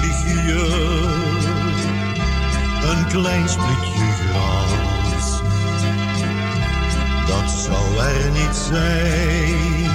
[0.00, 0.24] vlieg
[2.90, 5.42] een klein stukje gras.
[7.26, 9.90] Dat zou er niet zijn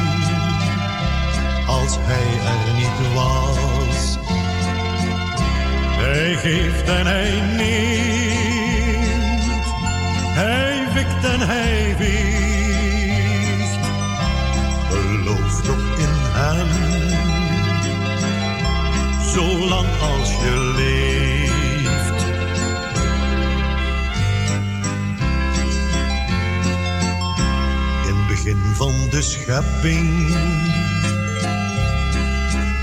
[1.68, 4.18] als hij er niet was.
[5.98, 9.44] Hij geeft en hij neemt,
[10.34, 13.80] hij wikt en hij weegt.
[14.90, 16.68] Geloof toch in hem,
[19.40, 22.24] zolang als je leeft.
[28.08, 30.36] In het begin van de schepping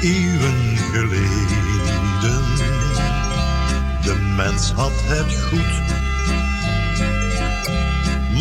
[0.01, 2.45] eeuwen geleden.
[4.03, 5.83] De mens had het goed,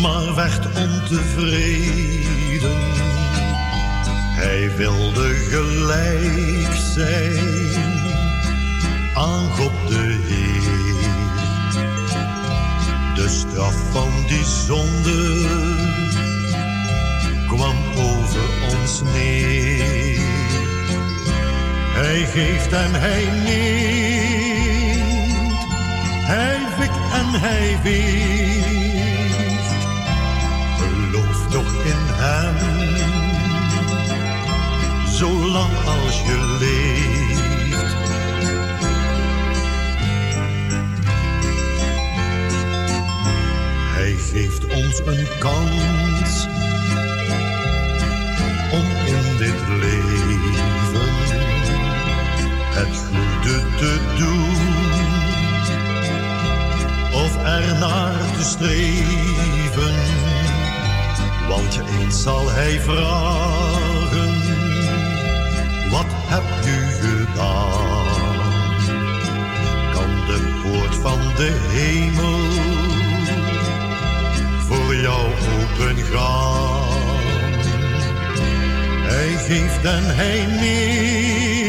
[0.02, 2.94] maar werd ontevreden.
[4.36, 8.05] Hij wilde gelijk zijn
[9.16, 11.04] aan God de Heer.
[13.14, 15.46] De straf van die zonde
[17.46, 20.18] kwam over ons neer.
[21.94, 23.66] Hij geeft en hij neemt.
[26.26, 29.74] Hij wikt en hij weegt.
[30.78, 32.56] Geloof toch in hem.
[35.08, 37.25] Zolang als je leeft.
[44.74, 46.46] Ons een kans
[48.72, 51.16] om in dit leven
[52.76, 54.84] het goede te doen.
[57.24, 59.94] Of er naar te streven,
[61.48, 64.34] want eens zal hij vragen,
[65.90, 68.04] wat heb u gedaan?
[69.92, 72.75] Kan de poort van de hemel
[75.80, 76.84] open gaan?
[79.02, 81.64] Hij geeft en hij neemt.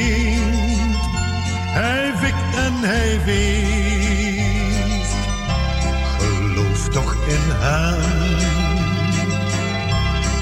[1.69, 5.15] Hij wikt en hij weegt.
[6.19, 8.01] Geloof toch in hem.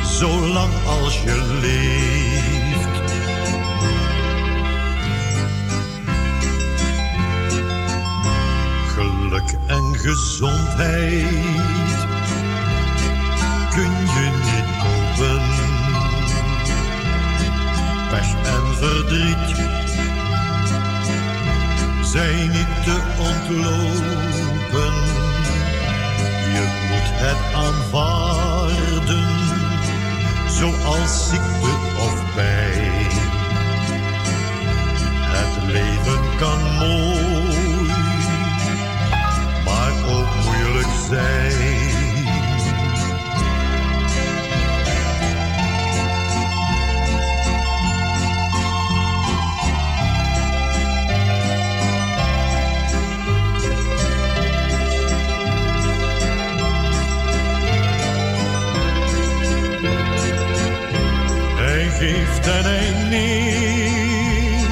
[0.06, 3.04] Zolang als je leeft.
[8.96, 11.95] Geluk en gezondheid
[13.76, 15.42] kun je niet kopen
[18.10, 19.66] pech en verdriet
[22.16, 24.94] zijn niet te ontlopen.
[26.54, 29.28] Je moet het aanvaarden,
[30.50, 33.12] zoals ziekte of pijn.
[35.36, 37.88] Het leven kan mooi,
[39.66, 41.85] maar ook moeilijk zijn.
[62.06, 64.70] Geeft en hij neemt.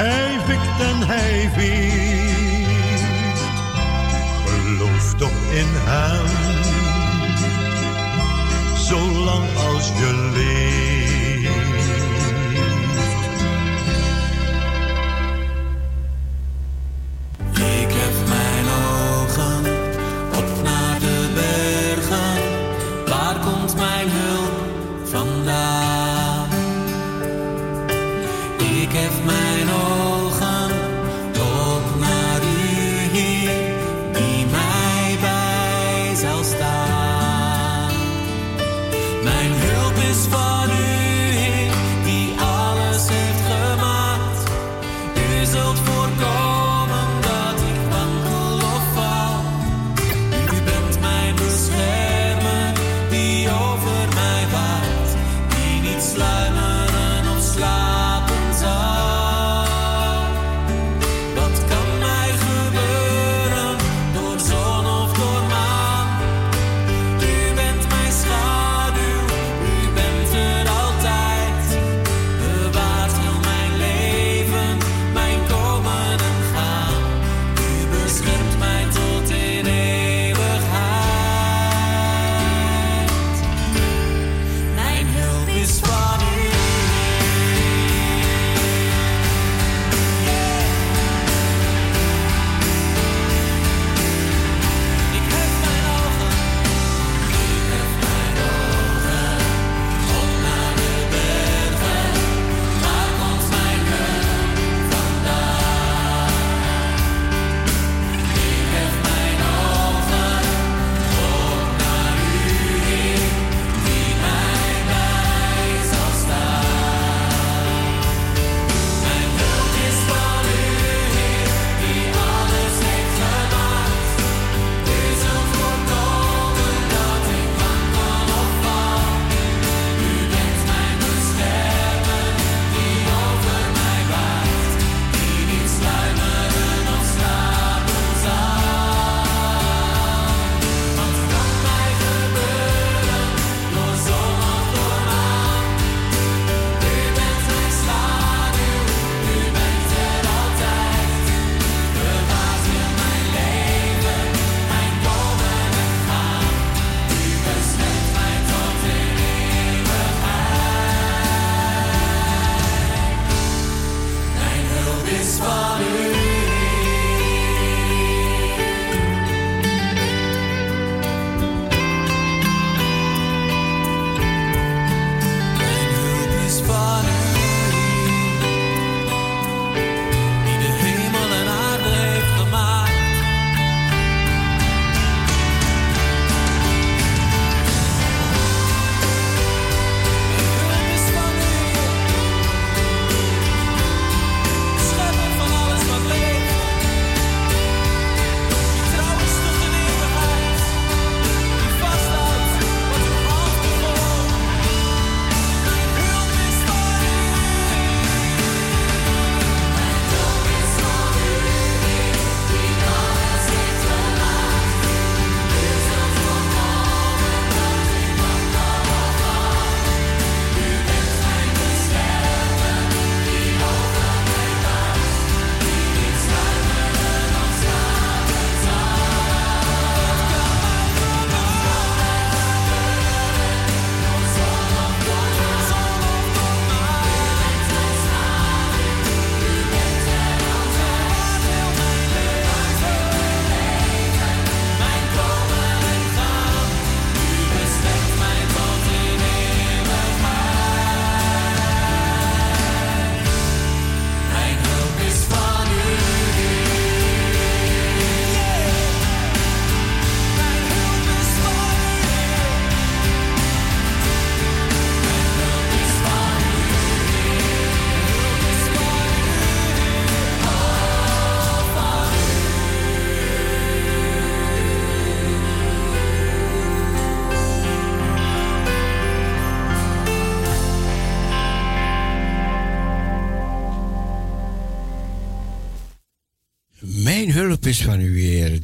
[0.00, 3.40] Hij wikt en hij weegt.
[4.46, 6.26] Geloof toch in hem.
[8.76, 11.23] Zolang als je leeft.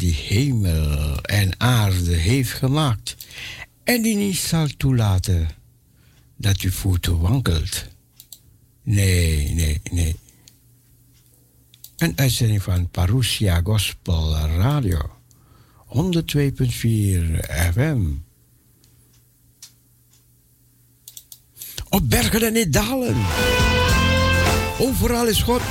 [0.01, 3.17] Die hemel en aarde heeft gemaakt
[3.85, 5.49] en die niet zal toelaten
[6.37, 7.87] dat uw voeten wankelt.
[8.83, 10.17] Nee, nee, nee.
[11.97, 15.11] Een uitzending van Parousia Gospel Radio,
[15.87, 16.31] 102.4
[17.73, 18.01] FM.
[21.89, 23.17] Op bergen en in dalen.
[24.79, 25.63] Overal is God.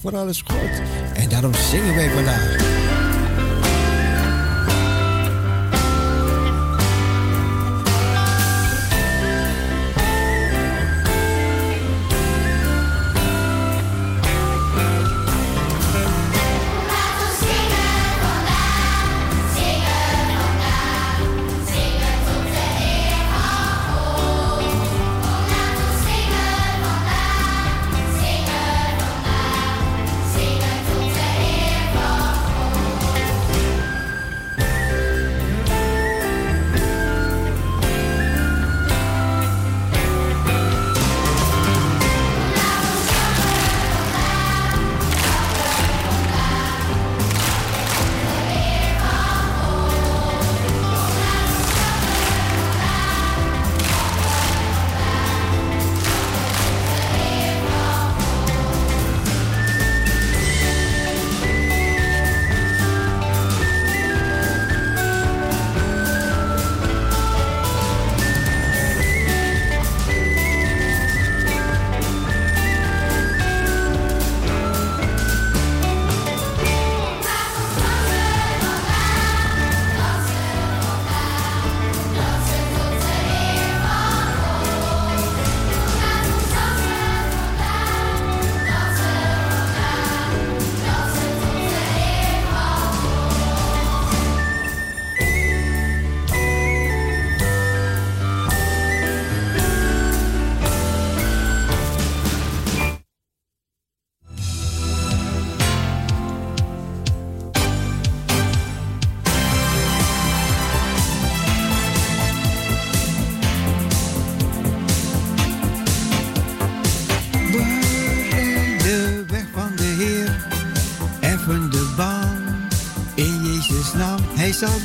[0.00, 0.82] Voor alles goed.
[1.14, 3.07] En daarom zingen wij vandaag.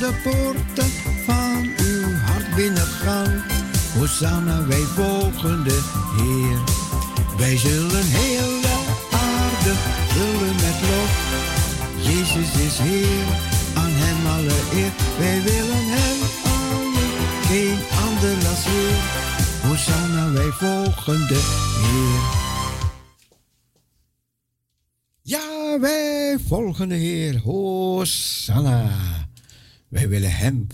[0.04, 0.43] Zal de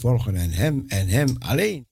[0.00, 1.89] volgen en Hem en Hem alleen.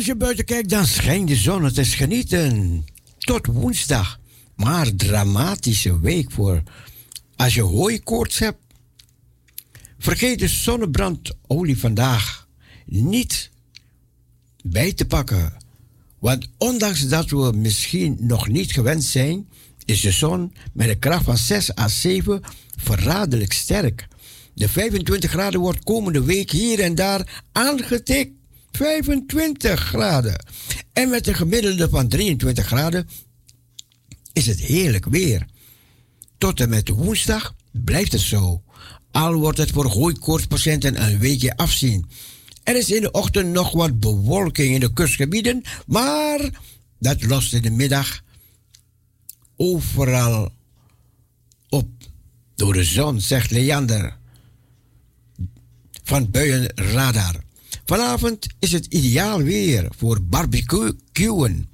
[0.00, 1.64] Als je buiten kijkt, dan schijnt de zon.
[1.64, 2.84] Het is genieten.
[3.18, 4.20] Tot woensdag.
[4.56, 6.62] Maar dramatische week voor
[7.36, 8.58] als je hooikoorts hebt.
[9.98, 12.48] Vergeet de zonnebrandolie vandaag
[12.86, 13.50] niet
[14.62, 15.52] bij te pakken.
[16.18, 19.48] Want ondanks dat we misschien nog niet gewend zijn,
[19.84, 22.40] is de zon met een kracht van 6 à 7
[22.76, 24.08] verraderlijk sterk.
[24.54, 28.38] De 25 graden wordt komende week hier en daar aangetikt.
[28.72, 30.44] 25 graden.
[30.92, 33.08] En met een gemiddelde van 23 graden
[34.32, 35.46] is het heerlijk weer.
[36.38, 38.62] Tot en met woensdag blijft het zo.
[39.10, 42.06] Al wordt het voor hooikoortspatiënten een weekje afzien.
[42.62, 46.50] Er is in de ochtend nog wat bewolking in de kustgebieden, maar
[46.98, 48.22] dat lost in de middag
[49.56, 50.52] overal
[51.68, 51.88] op
[52.54, 54.18] door de zon, zegt Leander
[56.02, 57.48] van Buienradar.
[57.90, 61.68] Vanavond is het ideaal weer voor barbecuen,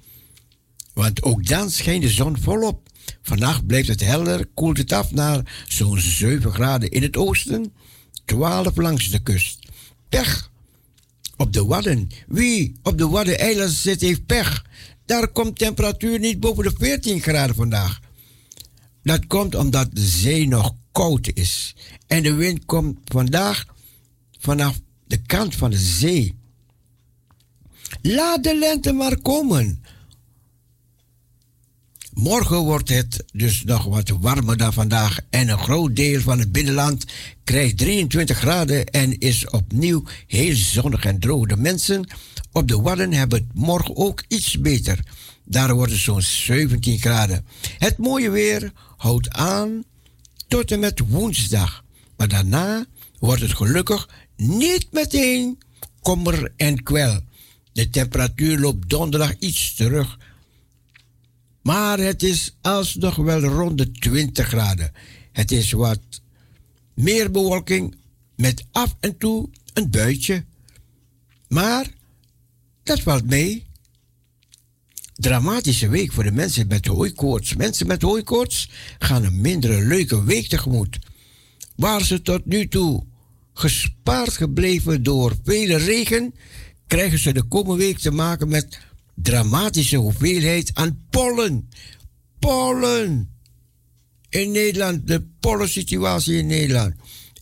[0.94, 2.88] want ook dan schijnt de zon volop.
[3.22, 7.72] Vannacht blijft het helder, koelt het af naar zo'n 7 graden in het oosten,
[8.24, 9.68] 12 langs de kust.
[10.08, 10.50] Pech
[11.36, 12.08] op de Wadden.
[12.26, 14.64] Wie op de Waddeneilanden zit, heeft pech.
[15.04, 18.00] Daar komt temperatuur niet boven de 14 graden vandaag.
[19.02, 21.74] Dat komt omdat de zee nog koud is.
[22.06, 23.64] En de wind komt vandaag
[24.38, 26.34] vanaf de kant van de zee.
[28.02, 29.82] Laat de lente maar komen.
[32.12, 36.52] Morgen wordt het dus nog wat warmer dan vandaag en een groot deel van het
[36.52, 37.04] binnenland
[37.44, 41.46] krijgt 23 graden en is opnieuw heel zonnig en droog.
[41.46, 42.08] De mensen
[42.52, 44.98] op de Wadden hebben het morgen ook iets beter.
[45.44, 47.46] Daar wordt het zo'n 17 graden.
[47.78, 49.84] Het mooie weer houdt aan
[50.48, 51.84] tot en met woensdag.
[52.16, 52.84] Maar daarna
[53.18, 55.58] wordt het gelukkig niet meteen
[56.02, 57.20] kommer en kwel.
[57.72, 60.18] De temperatuur loopt donderdag iets terug
[61.66, 64.92] maar het is alsnog wel rond de 20 graden.
[65.32, 66.00] Het is wat
[66.94, 67.96] meer bewolking
[68.36, 70.44] met af en toe een buitje.
[71.48, 71.86] Maar
[72.82, 73.64] dat valt mee.
[75.14, 77.54] Dramatische week voor de mensen met hooikoorts.
[77.54, 80.98] Mensen met hooikoorts gaan een mindere leuke week tegemoet.
[81.76, 83.04] Waar ze tot nu toe
[83.58, 86.34] gespaard gebleven door vele regen,
[86.86, 88.78] krijgen ze de komende week te maken met
[89.14, 91.68] dramatische hoeveelheid aan pollen.
[92.38, 93.30] Pollen!
[94.28, 96.94] In Nederland, de pollensituatie in Nederland.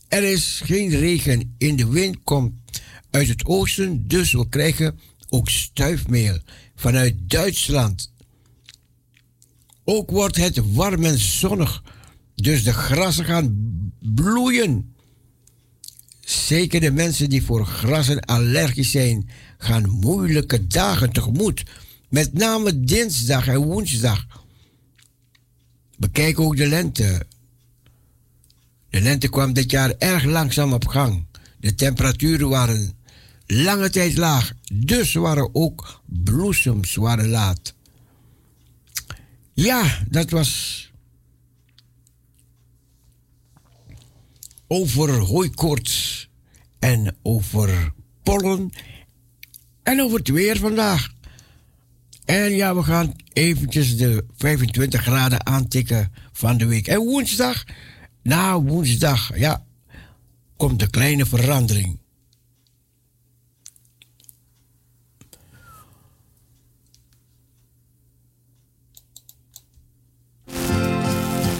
[0.07, 1.55] Er is geen regen.
[1.57, 2.53] In de wind komt
[3.11, 4.99] uit het oosten, dus we krijgen
[5.29, 6.39] ook stuifmeel
[6.75, 8.11] vanuit Duitsland.
[9.83, 11.83] Ook wordt het warm en zonnig,
[12.35, 14.94] dus de grassen gaan bloeien.
[16.25, 21.63] Zeker de mensen die voor grassen allergisch zijn, gaan moeilijke dagen tegemoet.
[22.09, 24.25] Met name dinsdag en woensdag.
[25.97, 27.25] Bekijk ook de lente.
[28.89, 31.25] De lente kwam dit jaar erg langzaam op gang.
[31.59, 32.93] De temperaturen waren
[33.45, 37.73] lange tijd laag, dus waren ook bloesems waren laat.
[39.53, 40.84] Ja, dat was
[44.75, 46.29] over hooikoorts
[46.79, 48.71] en over pollen
[49.83, 51.09] en over het weer vandaag.
[52.25, 56.87] En ja, we gaan eventjes de 25 graden aantikken van de week.
[56.87, 57.63] En woensdag,
[58.23, 59.65] na woensdag, ja,
[60.57, 61.99] komt de kleine verandering.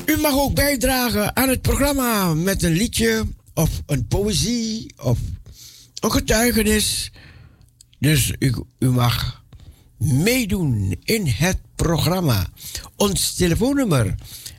[0.05, 5.19] U mag ook bijdragen aan het programma met een liedje of een poëzie of
[5.99, 7.11] een getuigenis.
[7.99, 9.43] Dus u, u mag
[9.97, 12.47] meedoen in het programma.
[12.95, 14.15] Ons telefoonnummer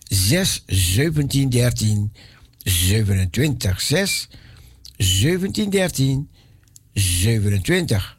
[0.08, 2.12] 6 17 13
[2.62, 4.28] 27 6
[4.96, 6.30] 17 13
[6.92, 8.15] 27.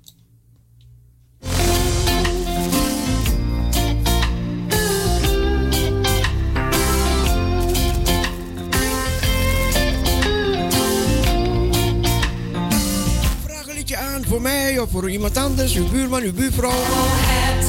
[14.38, 16.69] Voor mij of voor iemand anders, uw buurman, uw buurvrouw.
[16.69, 17.65] Oh, hebt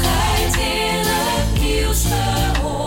[0.56, 1.02] gij
[1.60, 2.77] nieuws gehoord?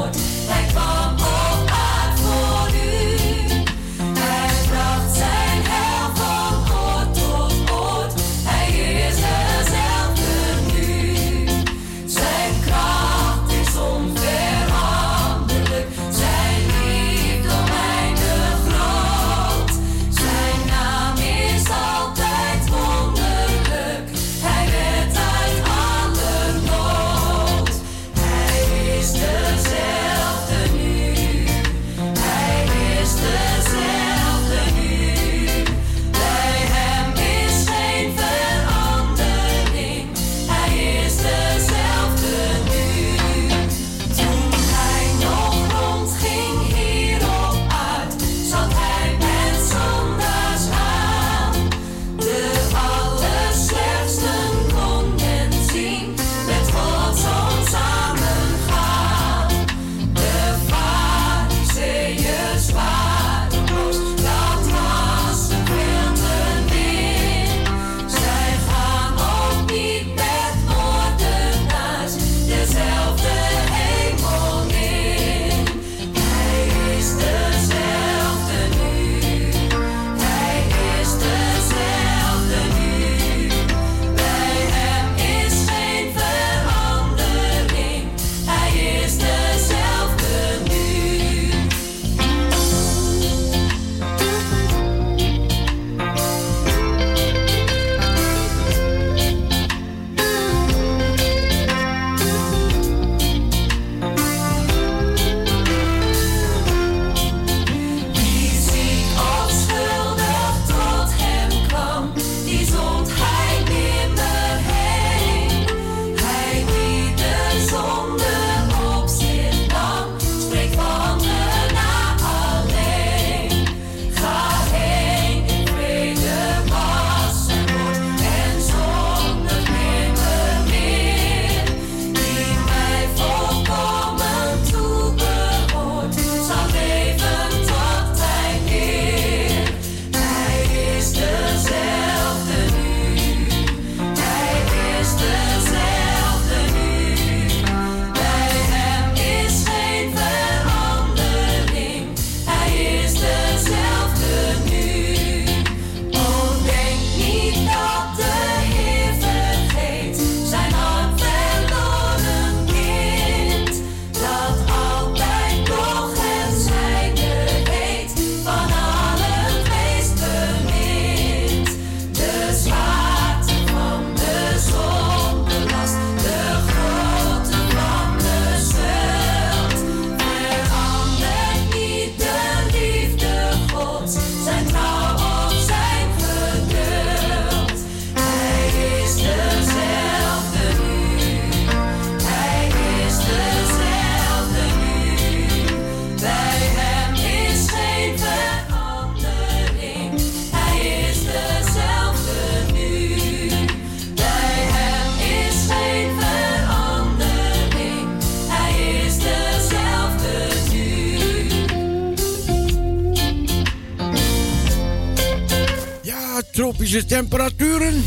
[217.00, 218.04] Temperaturen.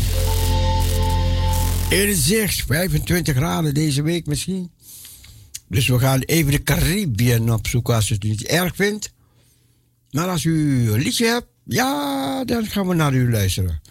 [1.89, 4.71] In zicht 25 graden deze week misschien.
[5.67, 9.13] Dus we gaan even de Caribbean opzoeken als u het niet erg vindt.
[10.11, 13.81] Maar als u een liedje hebt, ja, dan gaan we naar u luisteren.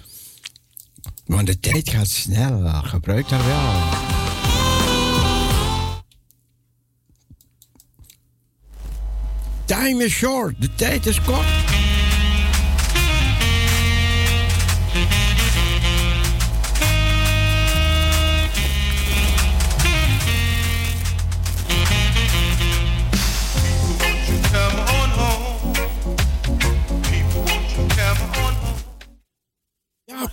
[1.27, 3.73] Want de tijd gaat snel, gebruik daar wel.
[9.65, 11.74] Time is short, de tijd is kort.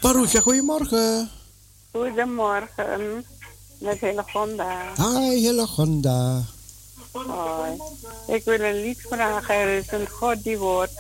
[0.02, 1.30] Ja, Parousia, goedemorgen.
[1.92, 3.26] Goedemorgen,
[3.80, 4.94] met Hillegonda.
[4.98, 6.44] Hi, Hillegonda.
[7.12, 7.82] Hoi.
[8.28, 9.56] Ik wil een lied vragen.
[9.56, 10.92] Er is een God die wordt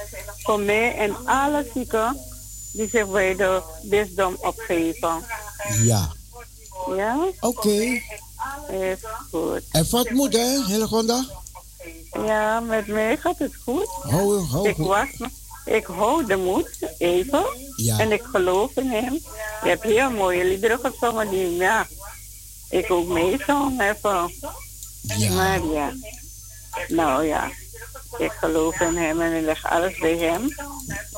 [0.43, 2.17] voor mij en alle zieken
[2.73, 5.23] die zich bij de bisdom opgeven.
[5.83, 6.09] Ja,
[6.95, 7.69] Ja, oké.
[8.69, 8.99] is
[9.31, 9.61] goed.
[9.71, 11.25] En wat moet, hè, Hillegonda?
[12.25, 13.87] Ja, met mij gaat het goed.
[14.01, 15.07] Hou, hou, Ik was,
[15.65, 17.43] ik hou de moed even
[17.75, 17.99] Ja.
[17.99, 19.13] en ik geloof in hem.
[19.63, 21.87] Je hebt heel mooie liederen gezongen die, ja,
[22.69, 24.33] ik ook meezong even.
[25.17, 25.33] Ja.
[25.33, 25.93] Maar ja,
[26.87, 27.49] nou ja,
[28.17, 30.43] ik geloof in hem en ik leg alles bij hem.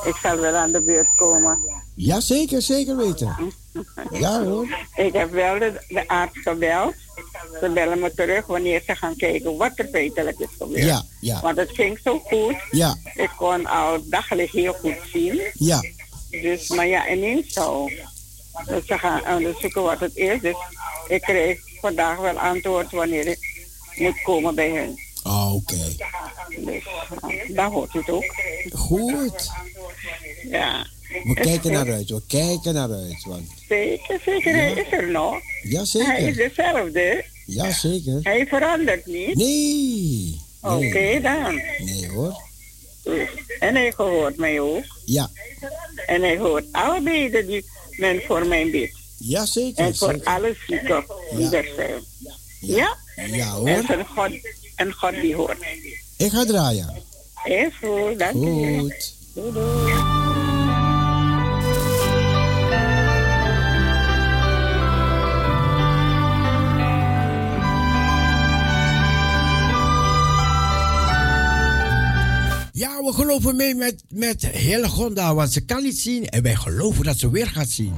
[0.04, 1.60] Ik zal wel aan de beurt komen.
[1.96, 3.54] Ja, zeker, zeker weten.
[4.12, 4.68] Ja hoor.
[4.96, 6.94] Ik heb wel de, de arts gebeld.
[7.62, 10.84] Ze bellen me terug wanneer ze gaan kijken wat er feitelijk is gebeurd.
[10.84, 11.40] Ja, ja.
[11.42, 12.56] Want het ging zo goed.
[12.72, 15.42] Ja, Ik kon al dagelijks heel goed zien.
[15.54, 15.82] ja.
[16.30, 17.90] Dus, maar ja, ineens zo.
[18.66, 20.42] Dus ze gaan onderzoeken wat het is.
[20.42, 20.56] Dus
[21.08, 23.40] ik kreeg vandaag wel antwoord wanneer ik
[23.96, 24.96] moet komen bij hen.
[25.24, 25.76] Ah, Oké.
[26.66, 26.84] Dus
[27.28, 28.34] uh, daar hoort het ook.
[28.74, 29.52] Goed.
[30.50, 30.86] Ja.
[31.24, 33.24] We kijken naar uit, we kijken naar uit.
[33.26, 34.54] Want, Zeker, zeker.
[34.54, 35.36] Hij is er nog.
[35.64, 37.26] ja, Hij is dezelfde.
[37.46, 38.20] Ja, zeker.
[38.22, 39.36] Hij verandert niet.
[39.36, 40.42] Nee.
[40.62, 41.56] Oké dan.
[41.86, 42.42] nee hoor.
[43.60, 44.84] En hij hoort mij ook.
[45.06, 45.30] Ja,
[46.06, 47.66] En hij hoort alle beden die
[47.98, 48.98] men voor mij bidt.
[49.18, 49.86] ja zeker.
[49.86, 50.26] En voor zeker.
[50.28, 51.52] alle zieken die Ja.
[51.58, 52.04] er zijn.
[52.60, 52.98] Ja?
[53.16, 53.68] Ja En hoor.
[53.98, 54.32] een God,
[54.76, 55.58] een God die hoort.
[56.18, 57.02] Ik ga draaien.
[57.44, 58.80] Is goed, dank u.
[58.80, 59.14] Goed.
[59.34, 60.33] Doei, doei.
[73.16, 76.30] We geloven mee met, met Hillegonda, want ze kan niet zien.
[76.30, 77.94] En wij geloven dat ze weer gaat zien.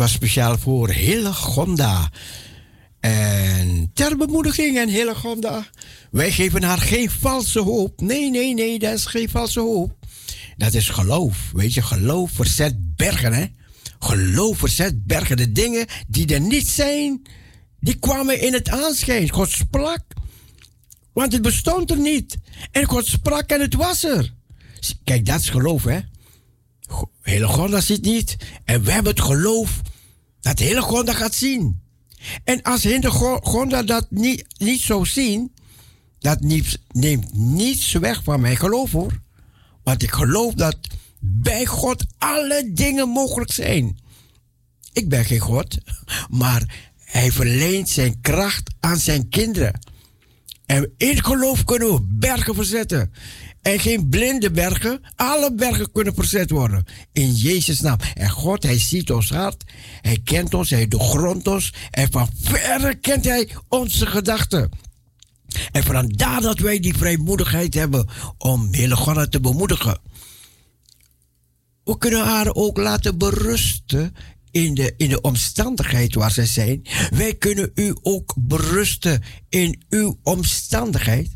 [0.00, 2.10] Was speciaal voor Hillegonda.
[3.00, 5.66] En ter bemoediging en Hillegonda.
[6.10, 8.00] Wij geven haar geen valse hoop.
[8.00, 9.96] Nee, nee, nee, dat is geen valse hoop.
[10.56, 11.50] Dat is geloof.
[11.52, 13.46] Weet je, geloof verzet bergen, hè?
[13.98, 15.36] Geloof verzet bergen.
[15.36, 17.22] De dingen die er niet zijn,
[17.80, 19.30] die kwamen in het aanschijn.
[19.30, 20.02] God sprak.
[21.12, 22.38] Want het bestond er niet.
[22.70, 24.34] En God sprak en het was er.
[25.04, 25.98] Kijk, dat is geloof, hè?
[27.22, 28.36] Hele ziet niet.
[28.64, 29.80] En we hebben het geloof
[30.40, 31.80] dat de hele God gaat zien.
[32.44, 35.52] En als hele God dat niet, niet zou zien,
[36.18, 36.40] dat
[36.92, 39.20] neemt niets weg van mijn geloof hoor.
[39.82, 40.76] Want ik geloof dat
[41.20, 43.98] bij God alle dingen mogelijk zijn.
[44.92, 45.78] Ik ben geen God,
[46.30, 49.78] maar hij verleent zijn kracht aan zijn kinderen.
[50.66, 53.12] En in geloof kunnen we bergen verzetten.
[53.62, 56.84] En geen blinde bergen, alle bergen kunnen verzet worden.
[57.12, 57.98] In Jezus' naam.
[58.14, 59.64] En God, Hij ziet ons hart.
[60.00, 61.72] Hij kent ons, Hij doorgrondt ons.
[61.90, 64.70] En van verre kent Hij onze gedachten.
[65.72, 68.08] En vandaar dat wij die vrijmoedigheid hebben
[68.38, 70.00] om hele God te bemoedigen.
[71.84, 74.14] We kunnen haar ook laten berusten
[74.50, 76.82] in de, in de omstandigheid waar ze zijn.
[77.10, 81.28] Wij kunnen u ook berusten in uw omstandigheid.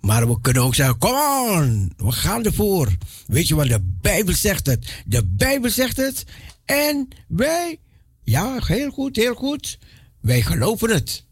[0.00, 1.14] Maar we kunnen ook zeggen, kom
[1.50, 2.88] on, we gaan ervoor.
[3.26, 5.02] Weet je wat de Bijbel zegt het?
[5.06, 6.24] De Bijbel zegt het.
[6.64, 7.78] En wij,
[8.24, 9.78] ja, heel goed, heel goed.
[10.20, 11.24] Wij geloven het.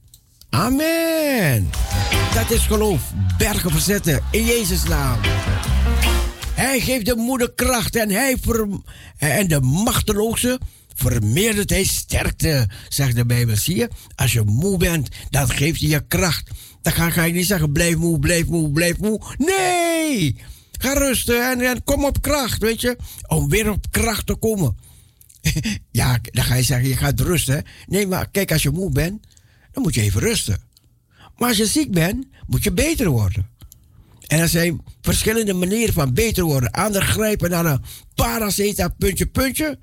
[0.51, 1.71] Amen.
[2.35, 3.13] Dat is geloof.
[3.39, 5.21] Bergen verzetten in Jezus' naam.
[6.55, 8.69] Hij geeft de moeder kracht en, hij ver,
[9.17, 10.61] en de machteloze
[10.95, 13.57] vermeerdert hij sterkte, zegt de Bijbel.
[13.57, 16.51] Zie je, als je moe bent, dan geeft hij je kracht.
[16.97, 19.21] Dan ga, je niet zeggen, blijf moe, blijf moe, blijf moe.
[19.37, 20.37] Nee!
[20.79, 22.97] Ga rusten en, kom op kracht, weet je.
[23.27, 24.77] Om weer op kracht te komen.
[25.91, 27.65] ja, dan ga je zeggen, je gaat rusten.
[27.87, 29.27] Nee, maar kijk, als je moe bent,
[29.73, 30.61] dan moet je even rusten.
[31.37, 33.49] Maar als je ziek bent, moet je beter worden.
[34.27, 36.71] En er zijn verschillende manieren van beter worden.
[36.71, 37.83] Anderen grijpen naar een
[38.15, 39.79] paraceta, puntje, puntje.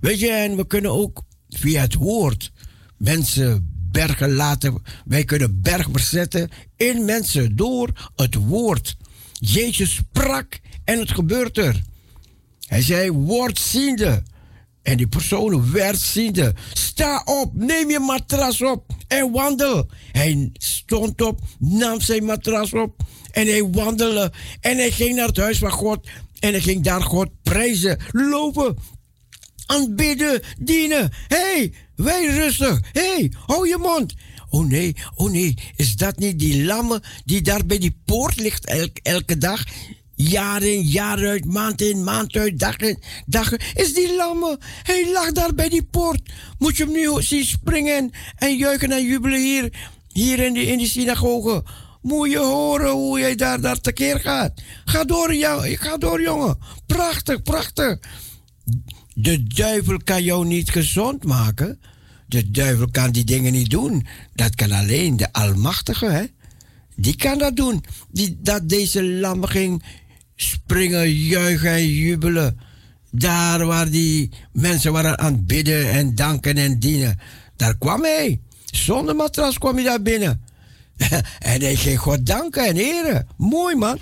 [0.00, 2.52] Weet je, en we kunnen ook via het woord
[2.96, 4.82] mensen bergen laten.
[5.04, 8.96] Wij kunnen berg verzetten in mensen door het woord.
[9.32, 11.82] Jezus sprak en het gebeurt er.
[12.66, 14.22] Hij zei, word ziende.
[14.82, 16.54] En die persoon werd ziende.
[16.72, 19.88] Sta op, neem je matras op en wandel.
[20.12, 24.32] Hij stond op, nam zijn matras op en hij wandelde.
[24.60, 26.06] En hij ging naar het huis van God
[26.38, 28.76] en hij ging daar God prijzen, lopen,
[29.66, 31.12] aanbidden, dienen.
[31.28, 32.80] Hey, wij rustig.
[32.92, 34.14] Hé, hey, hou je mond.
[34.50, 38.90] Oh nee, oh nee, is dat niet die lamme die daar bij die poort ligt
[39.02, 39.64] elke dag?
[40.14, 43.52] Jaar in, jaar uit, maand in, maand uit, dag in, dag.
[43.74, 44.58] Is die lamme?
[44.82, 46.20] Hij lag daar bij die poort.
[46.58, 49.72] Moet je hem nu zien springen en juichen en jubelen hier,
[50.12, 51.64] hier in, de synagoge.
[52.02, 54.62] Moet je horen hoe jij daar, daar tekeer gaat.
[54.84, 56.58] Ga door, jou, ga door, jongen.
[56.86, 57.98] Prachtig, prachtig.
[59.18, 61.80] De duivel kan jou niet gezond maken.
[62.26, 64.06] De duivel kan die dingen niet doen.
[64.34, 66.24] Dat kan alleen de Almachtige, hè?
[66.96, 67.84] Die kan dat doen.
[68.10, 69.82] Die, dat deze lam ging
[70.34, 72.58] springen, juichen en jubelen.
[73.10, 77.18] Daar waar die mensen waren aan het bidden en danken en dienen.
[77.56, 78.40] Daar kwam hij.
[78.64, 80.42] Zonder matras kwam hij daar binnen.
[81.38, 83.26] en hij ging God danken en eren.
[83.36, 83.98] Mooi man.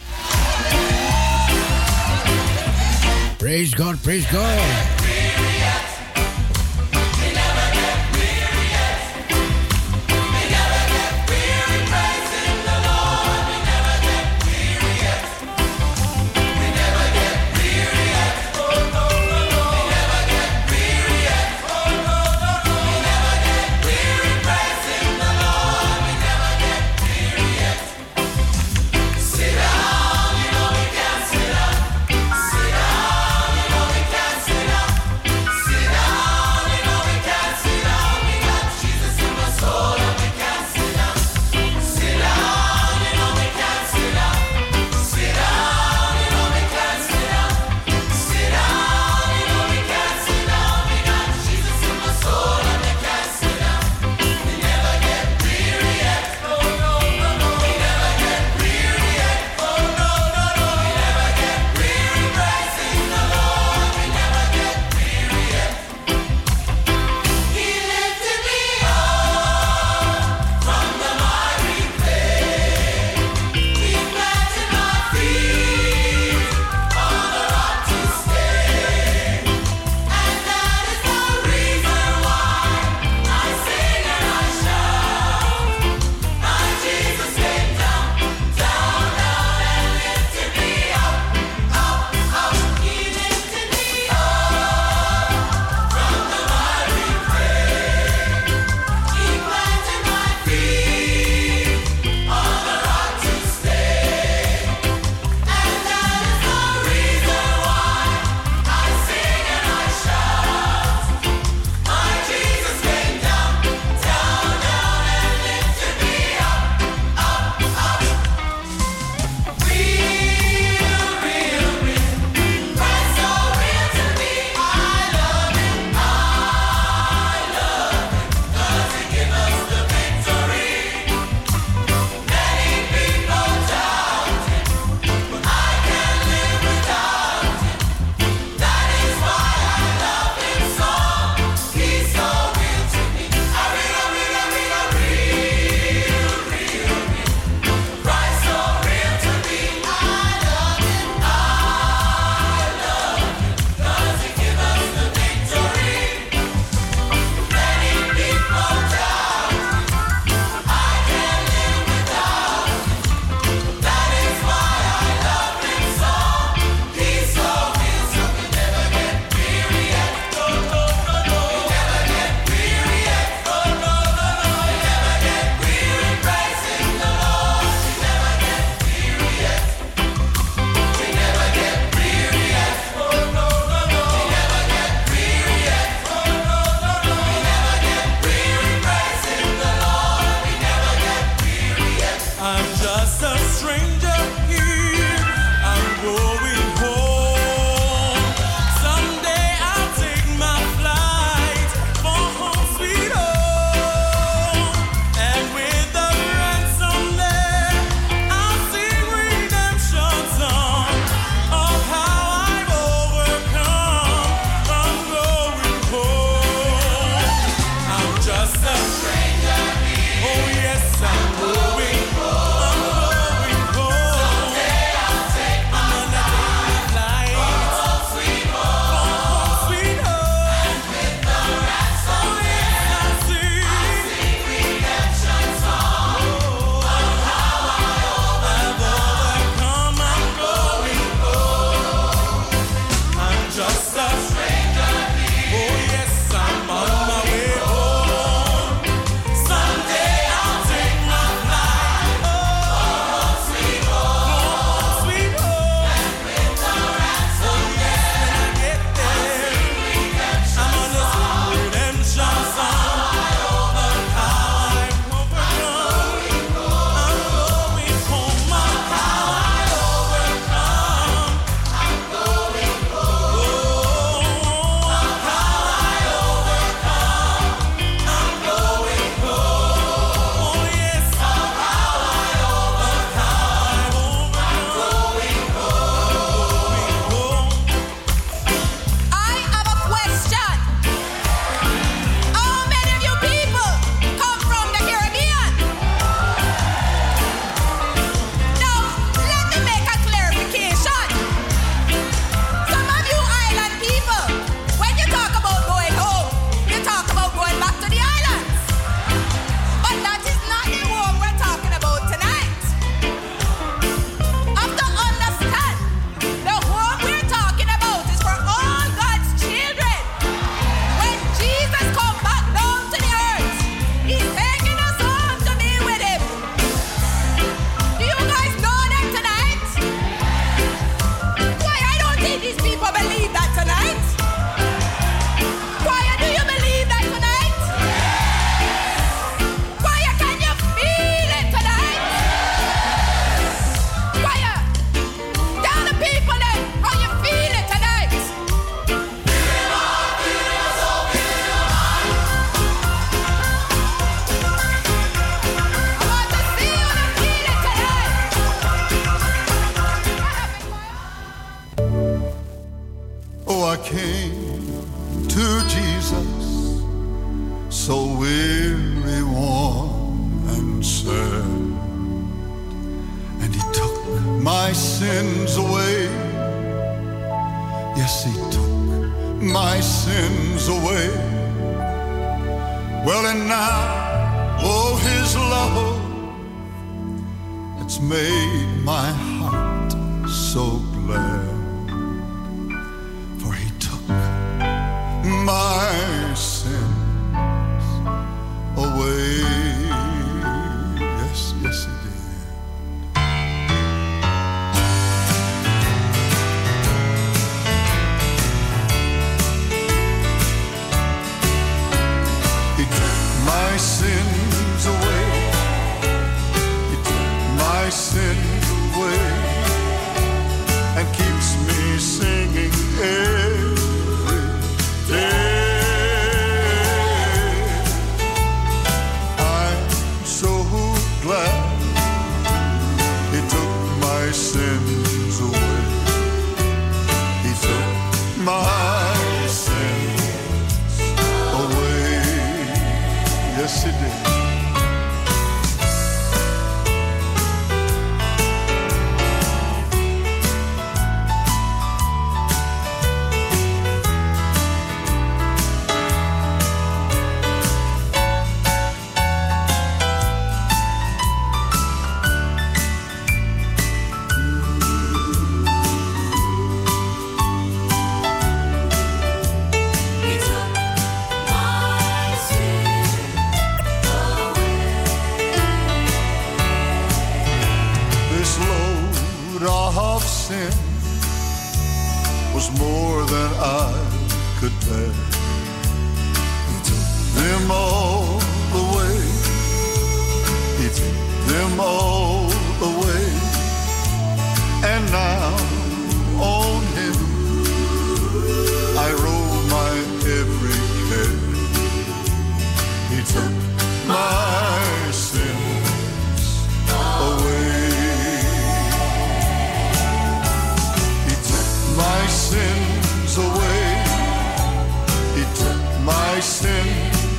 [3.37, 4.94] Praise God, praise God.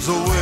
[0.05, 0.34] So we.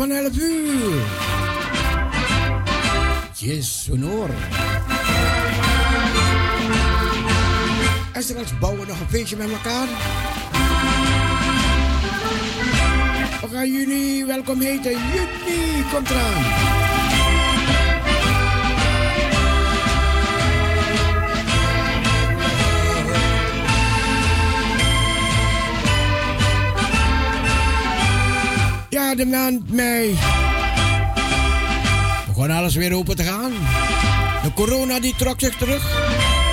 [0.00, 1.02] van 11 uur.
[3.34, 4.30] Yes, honor.
[8.12, 9.86] En straks bouwen we nog een feestje met elkaar.
[13.40, 14.90] We gaan jullie welkom heten.
[14.90, 16.49] Jutni, komt eraan.
[29.50, 30.14] niemand mee.
[32.26, 33.52] Begon alles weer open te gaan.
[34.42, 36.49] De corona die trok zich terug.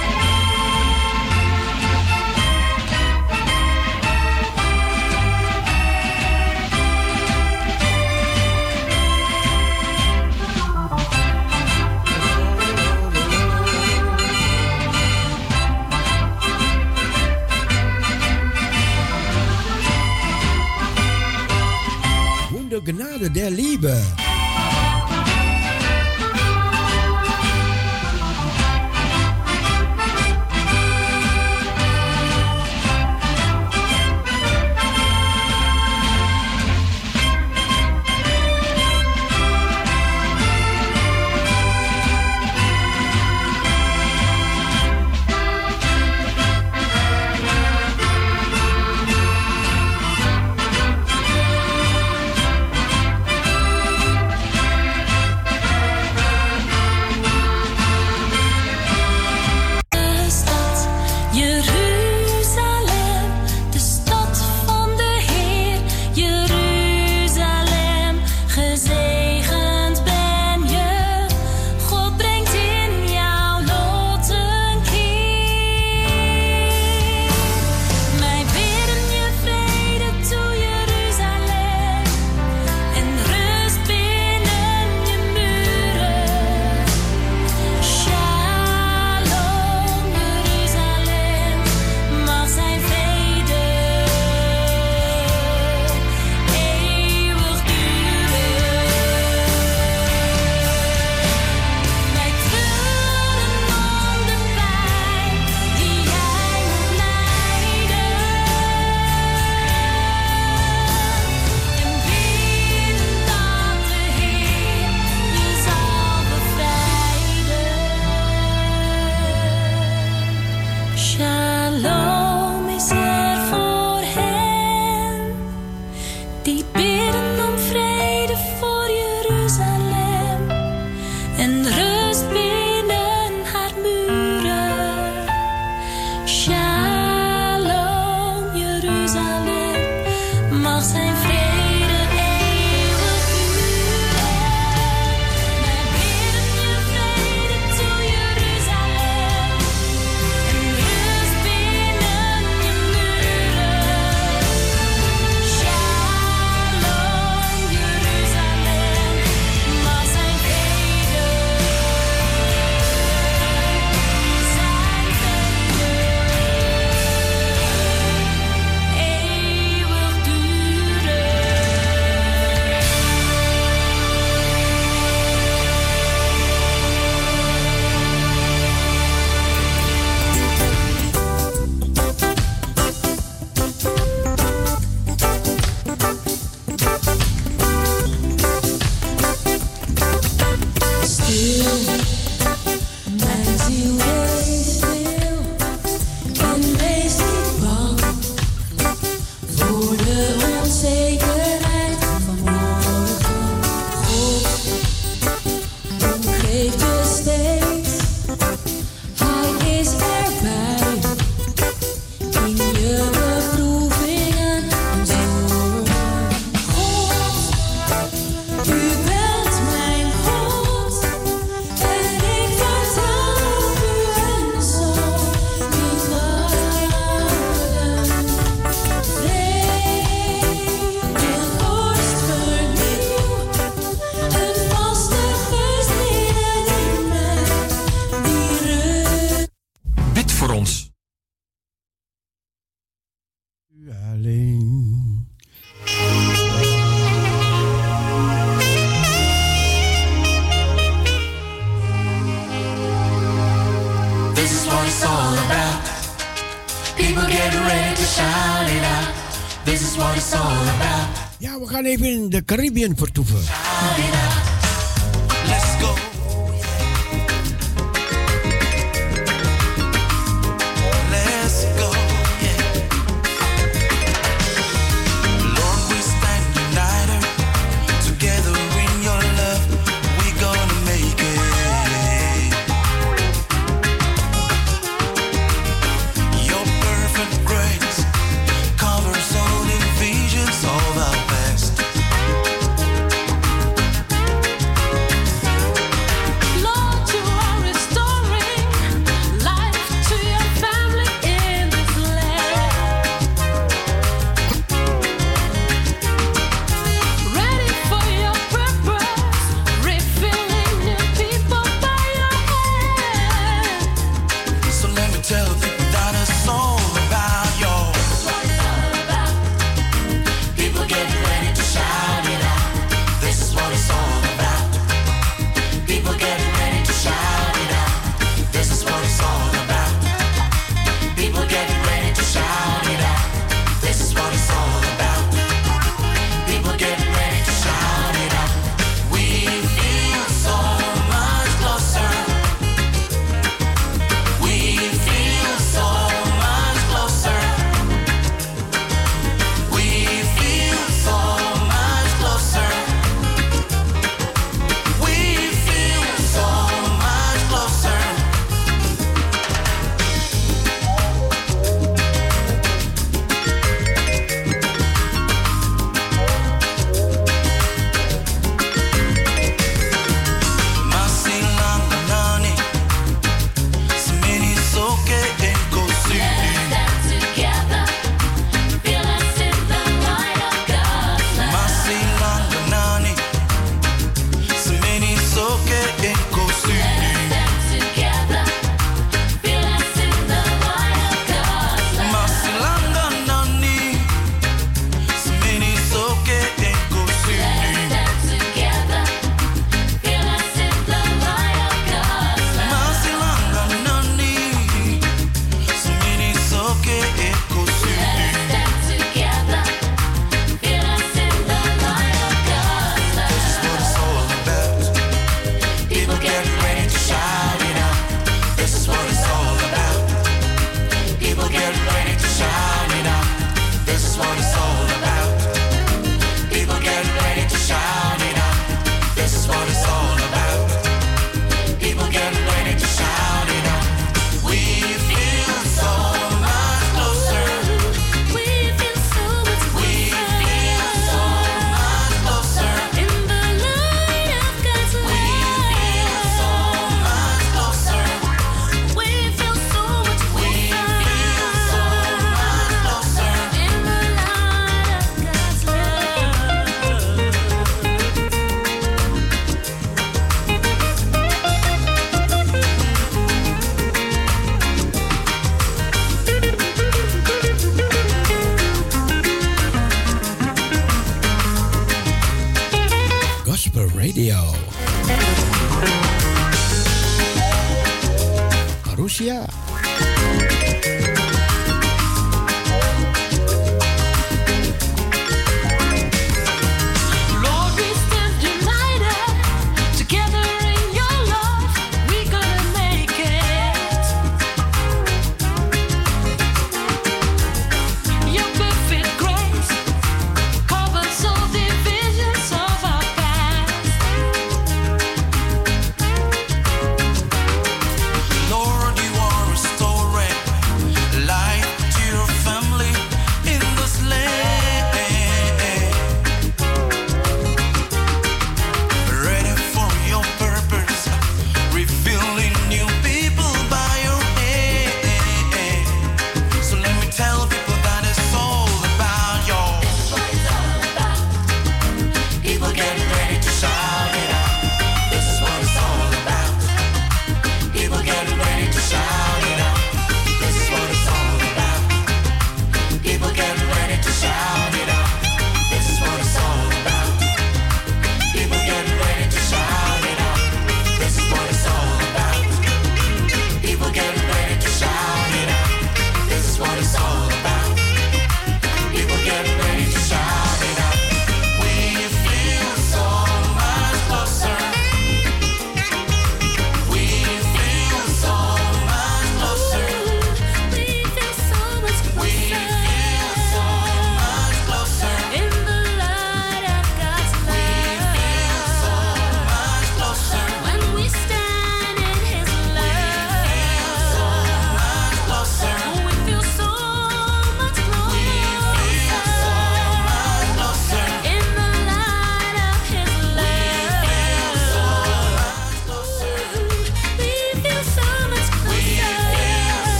[23.29, 24.26] Der Liebe.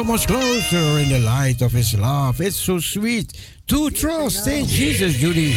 [0.00, 2.40] So much closer in the light of His love.
[2.40, 3.34] It's so sweet
[3.66, 5.52] to trust in Jesus, Judy.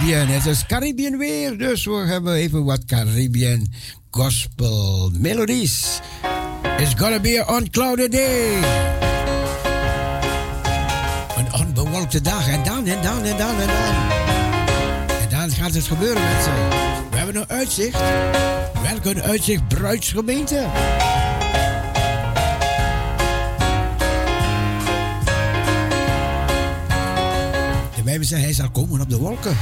[0.00, 3.72] Het is Caribbean weer, dus we hebben even wat Caribbean
[4.10, 6.00] gospel melodies.
[6.78, 8.54] It's gonna be an unclouded day.
[11.36, 12.48] Een onbewolkte dag.
[12.48, 13.94] En dan, en dan, en dan, en dan.
[15.20, 16.52] En dan gaat het gebeuren, mensen.
[17.10, 17.98] We hebben een uitzicht.
[18.82, 20.66] Welk een uitzicht, Bruidsgemeente.
[28.10, 29.56] Bijbel zegt, hij zal komen op de wolken.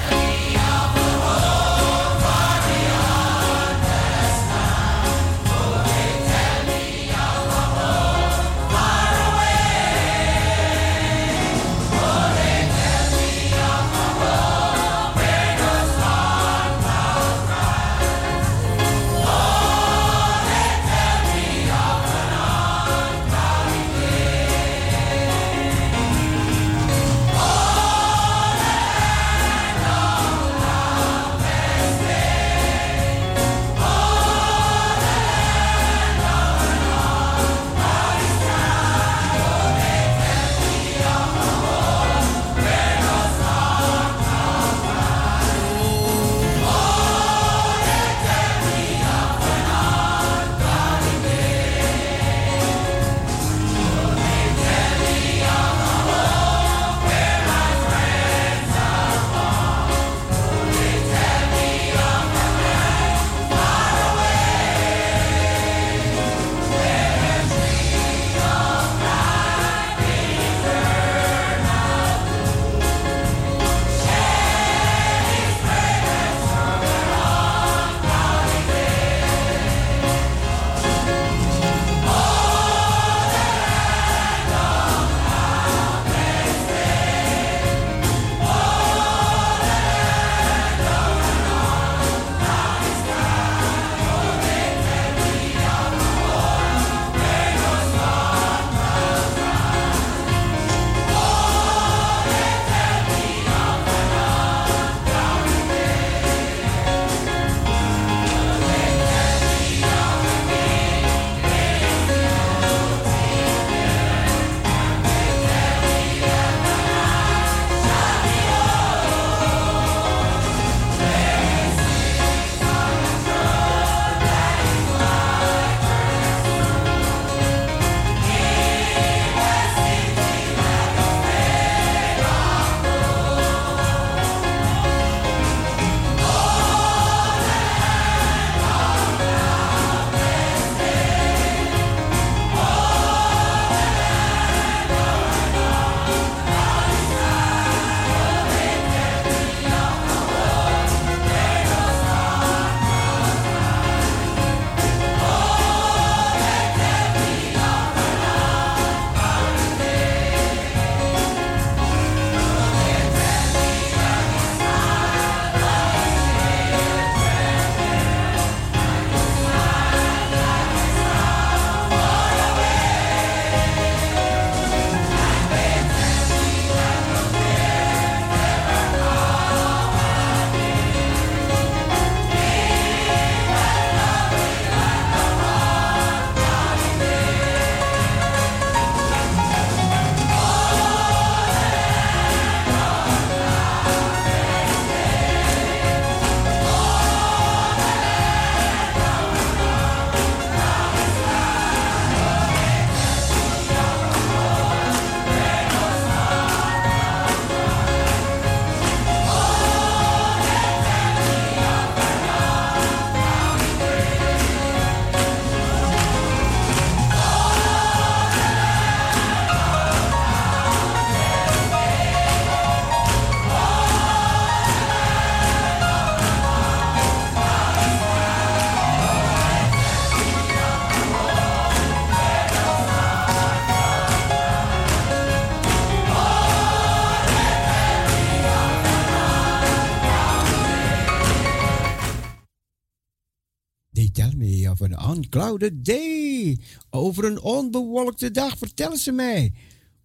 [245.62, 246.58] Unclouded day.
[246.90, 249.52] Over een onbewolkte dag vertellen ze mij.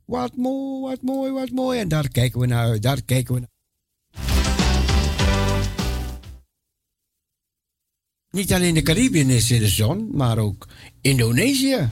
[0.05, 1.80] Wat mooi, wat mooi, wat mooi.
[1.80, 3.51] En daar kijken we naar daar kijken we naar.
[8.31, 10.67] Niet alleen de Caribbean is in de zon, maar ook
[11.01, 11.89] Indonesië.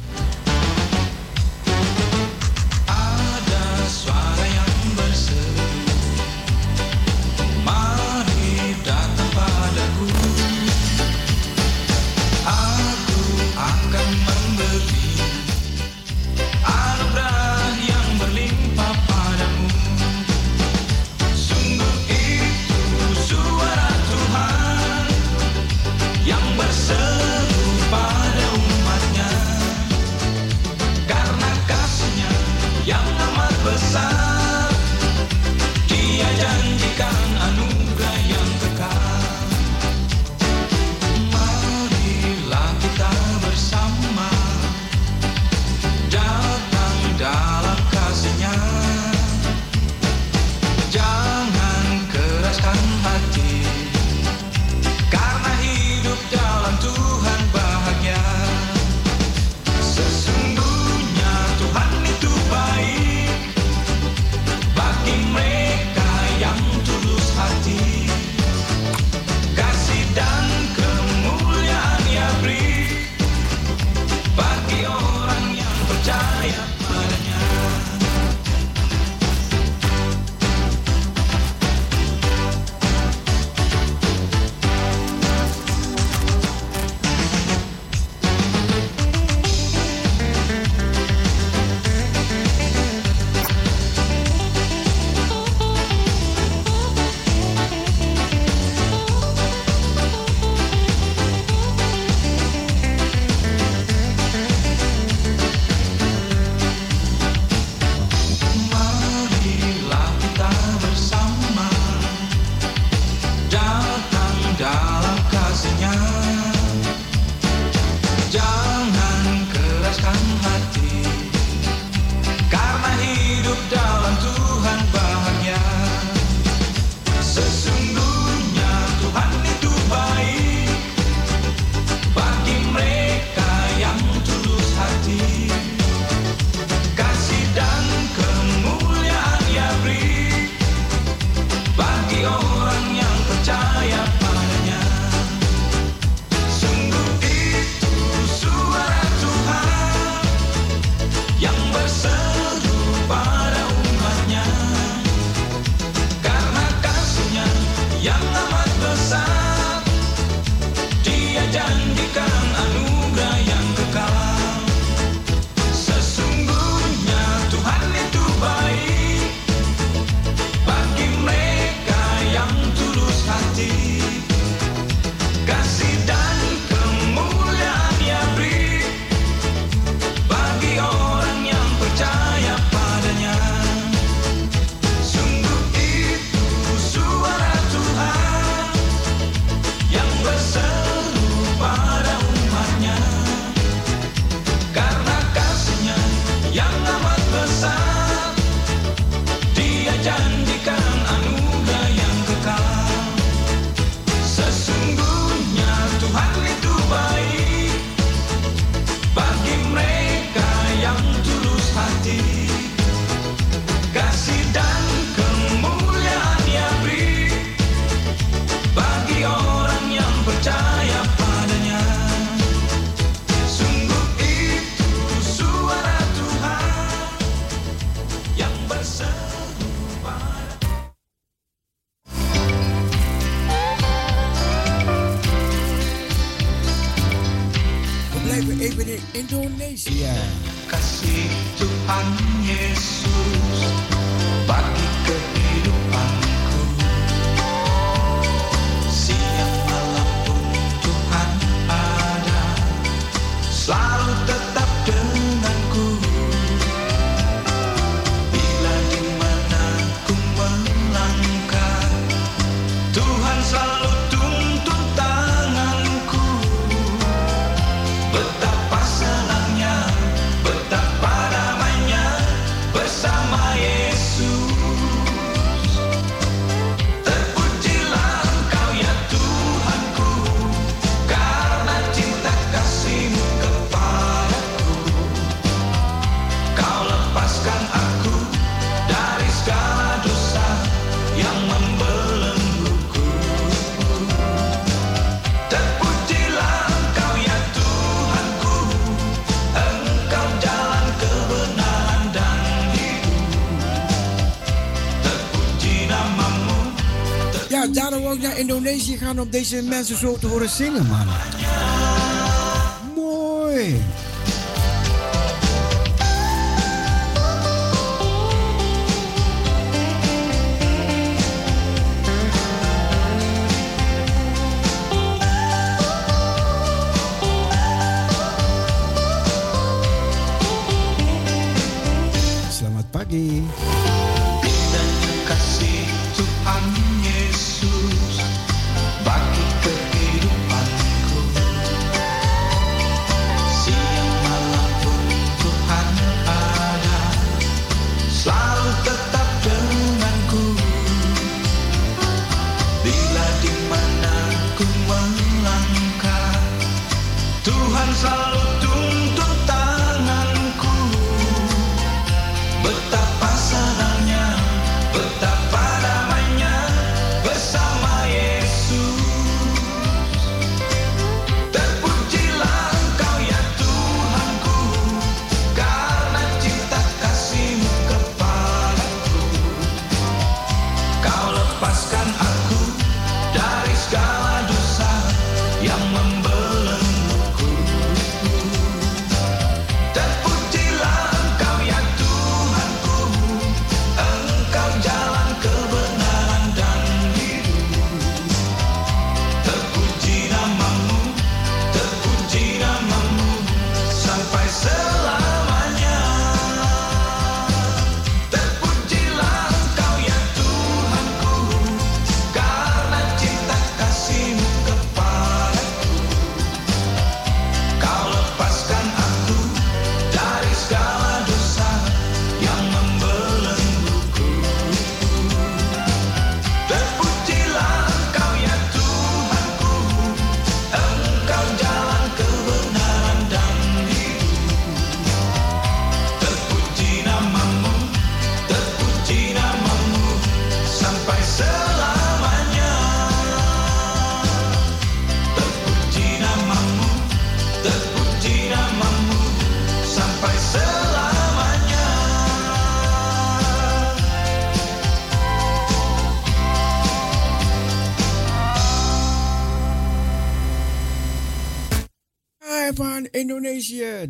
[308.21, 311.07] naar Indonesië gaan om deze mensen zo te horen zingen, man.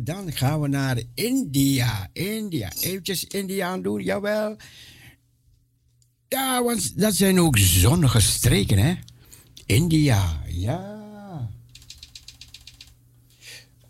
[0.04, 2.08] Dan gaan we naar India.
[2.12, 2.72] India.
[2.80, 4.56] Eventjes India aan doen, jawel.
[6.28, 8.94] Ja, want dat zijn ook zonnige streken, hè?
[9.66, 11.50] India, ja.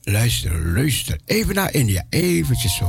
[0.03, 1.21] Luister, luister.
[1.25, 2.07] Even naar India.
[2.09, 2.87] Eventjes zo.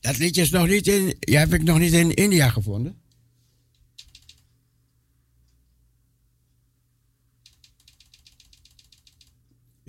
[0.00, 1.16] Dat liedje is nog niet in...
[1.20, 2.99] Ja, heb ik nog niet in India gevonden.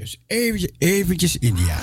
[0.02, 1.78] Dus eventjes, eventjes India.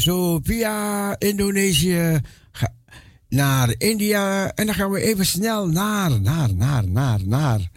[0.00, 2.20] Zo via Indonesië
[3.28, 4.52] naar India.
[4.54, 7.70] En dan gaan we even snel naar, naar, naar, naar, naar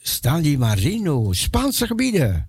[0.00, 2.48] Stanley Marino, Spaanse gebieden.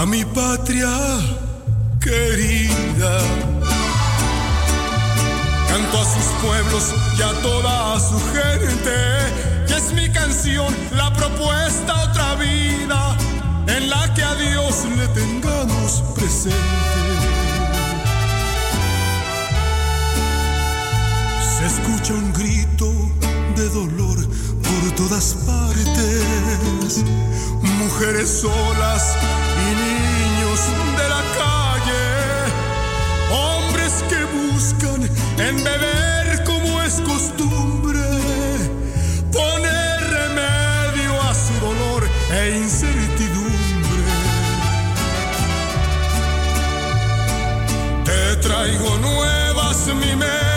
[0.00, 0.88] A mi patria
[2.00, 3.18] querida.
[5.68, 8.96] Canto a sus pueblos y a toda su gente.
[9.68, 13.14] Y es mi canción la propuesta otra vida
[13.66, 16.56] en la que a Dios le tengamos presente.
[21.58, 22.90] Se escucha un grito
[23.54, 24.16] de dolor
[24.62, 27.04] por todas partes.
[28.00, 29.14] Mujeres solas
[29.58, 30.60] y niños
[30.96, 32.06] de la calle.
[33.30, 35.02] Hombres que buscan
[35.36, 38.00] en beber como es costumbre.
[39.30, 43.50] Poner remedio a su dolor e incertidumbre.
[48.06, 50.49] Te traigo nuevas, mi México.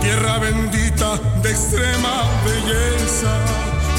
[0.00, 3.30] Tierra bendita de extrema belleza,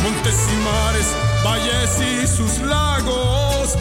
[0.03, 1.07] montes y mares,
[1.45, 3.77] valles y sus lagos,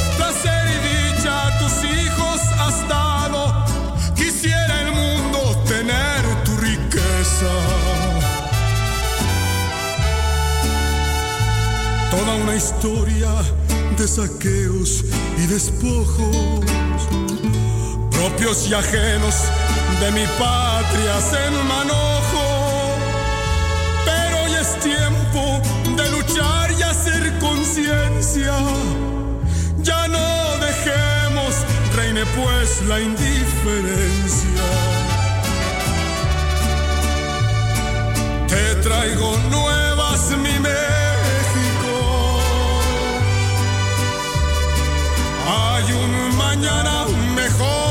[12.37, 13.31] Una historia
[13.97, 15.05] de saqueos
[15.39, 16.59] y despojos
[18.19, 19.35] propios y ajenos
[20.01, 21.15] de mi patria
[21.47, 22.47] en manojo.
[24.05, 25.61] Pero hoy es tiempo
[25.97, 28.55] de luchar y hacer conciencia.
[29.83, 31.55] Ya no dejemos,
[31.97, 34.67] reine pues la indiferencia.
[38.49, 39.98] Te traigo nuevas,
[45.89, 47.88] Hay un mañana mejor.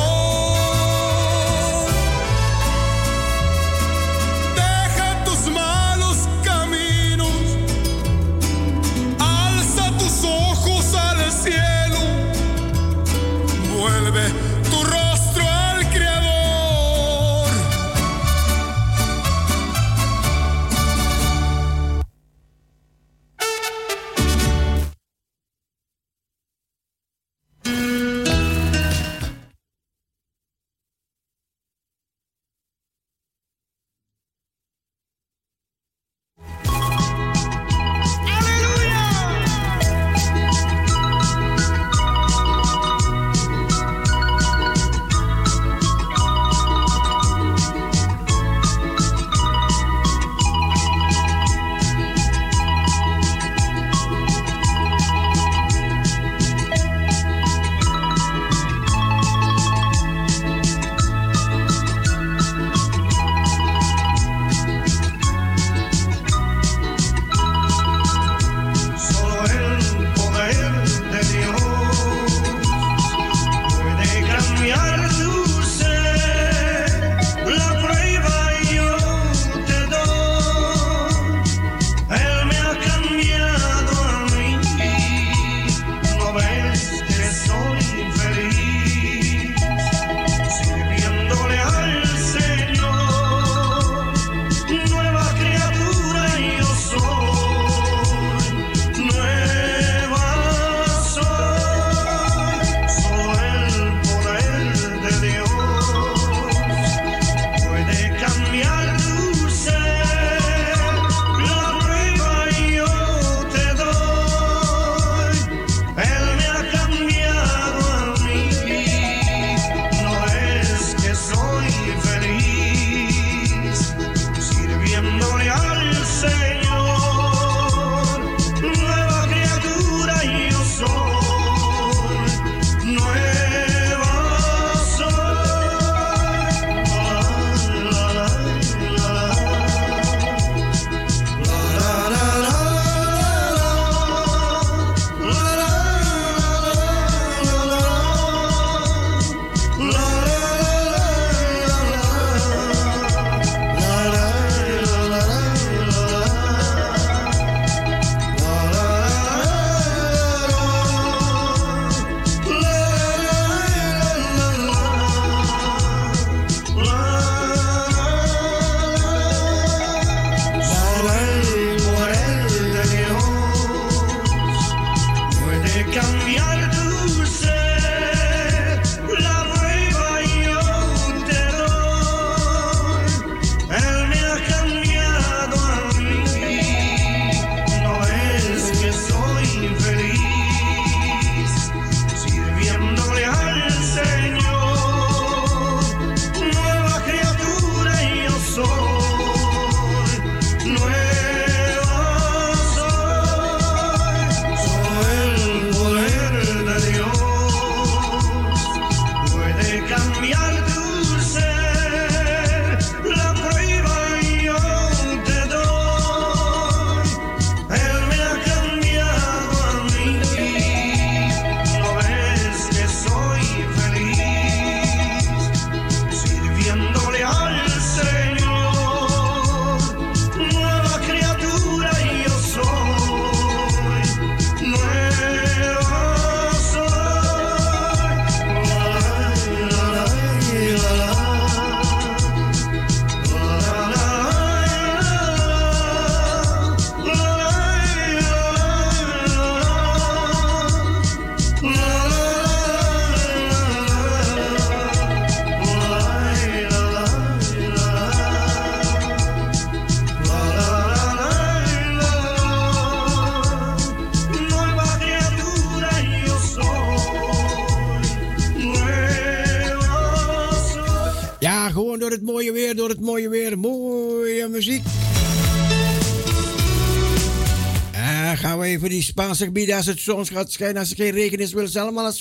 [279.38, 282.14] zich bieden als het zon gaat schijnen, als er geen regen is, willen ze allemaal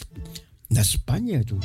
[0.69, 1.59] naar Spanje toe.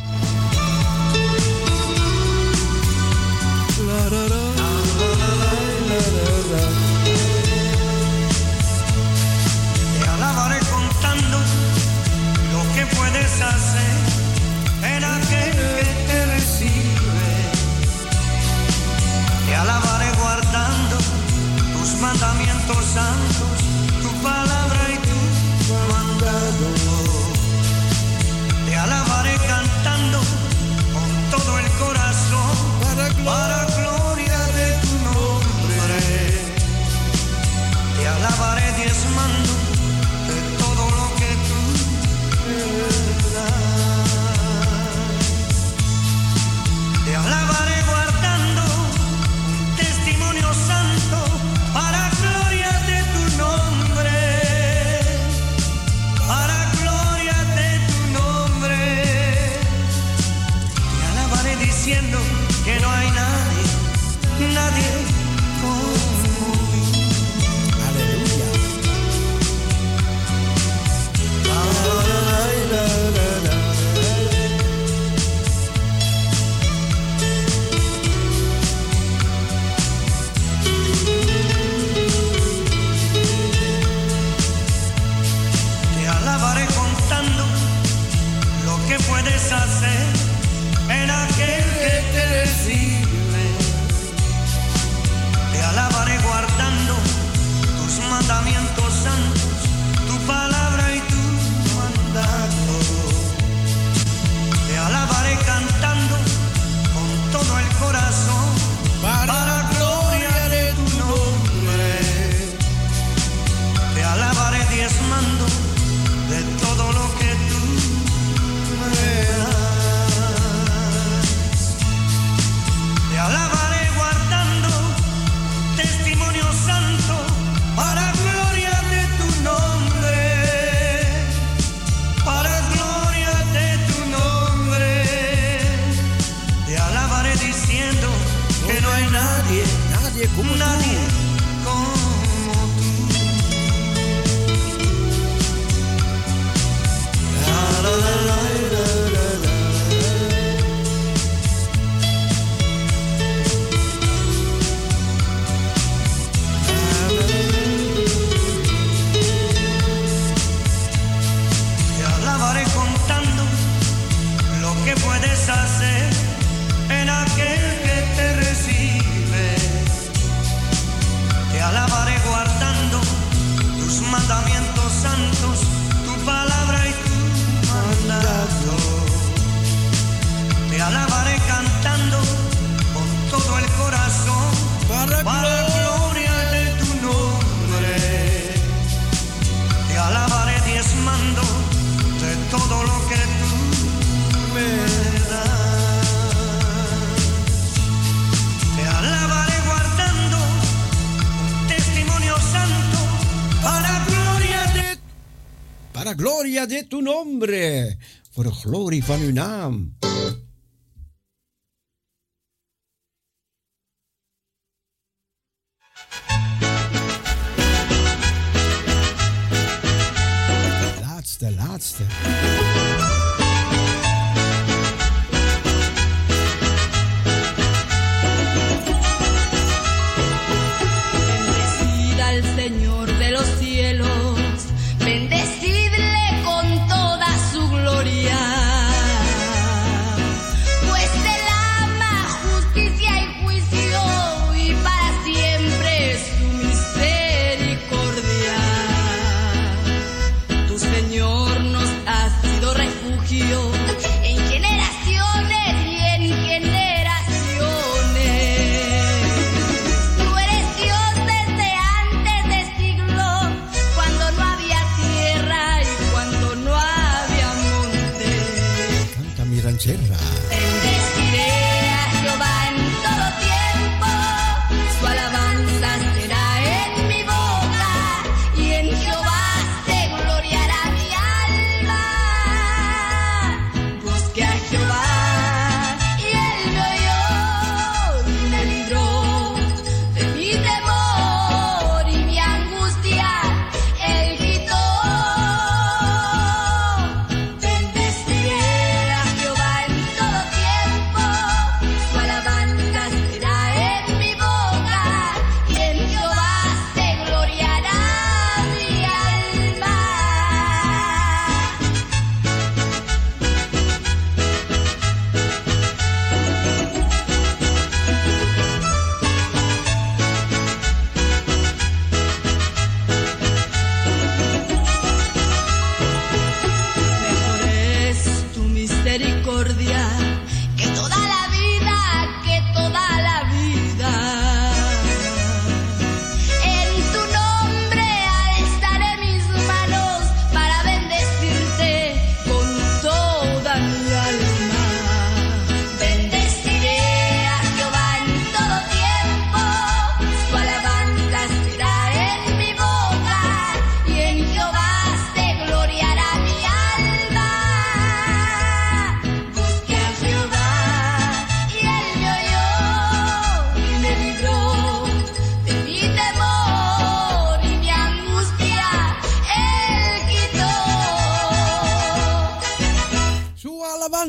[206.92, 207.96] tu nombre,
[208.32, 209.98] voor de glorie van uw naam.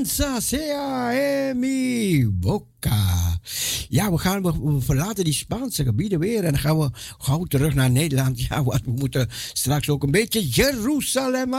[0.02, 3.40] Esperanza sea en mi boca.
[3.88, 7.74] Ja, we gaan we, verlaten die Spaanse gebieden weer en dan gaan we gauw terug
[7.74, 8.40] naar Nederland.
[8.40, 11.54] Ja, wat we moeten straks ook een beetje Jeruzalem.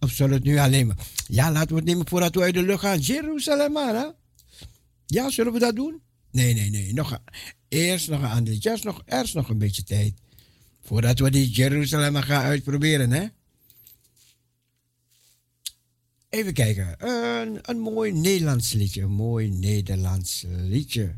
[0.00, 0.96] Of we het nu alleen maar?
[1.28, 2.98] Ja, laten we het nemen voordat we uit de lucht gaan.
[2.98, 4.06] Jeruzalem, hè?
[5.06, 6.00] Ja, zullen we dat doen?
[6.30, 6.92] Nee, nee, nee.
[6.92, 7.18] Nog,
[7.68, 8.56] eerst nog een ander.
[8.60, 10.14] Eerst nog, eerst nog een beetje tijd.
[10.82, 13.26] Voordat we die Jeruzalem gaan uitproberen, hè?
[16.34, 17.06] Even kijken.
[17.06, 19.02] Een, een mooi Nederlands liedje.
[19.02, 21.16] Een mooi Nederlands liedje.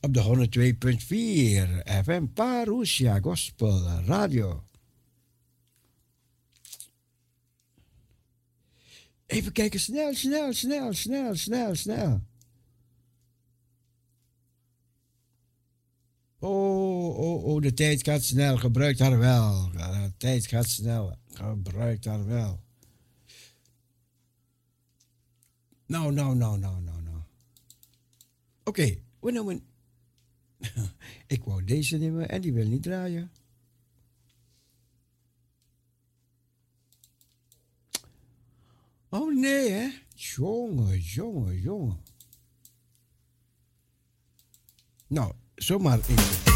[0.00, 0.48] Op de
[1.86, 4.64] 102.4 FM Parousia Gospel Radio.
[9.26, 9.80] Even kijken.
[9.80, 12.22] Snel, snel, snel, snel, snel, snel.
[16.38, 18.56] Oh, oh, oh, de tijd gaat snel.
[18.56, 19.70] Gebruik haar wel.
[19.72, 21.16] De tijd gaat snel.
[21.32, 22.63] Gebruik haar wel.
[25.86, 27.22] Nou, nou, nou, nou, nou, nou.
[28.64, 29.66] Oké, we nemen.
[31.26, 33.30] Ik wou deze nemen en die wil niet draaien.
[39.08, 39.88] Oh nee, hè?
[40.14, 42.02] Jongen, jongen, jongen.
[45.06, 46.53] Nou, zomaar even.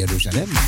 [0.00, 0.59] Jérusalem.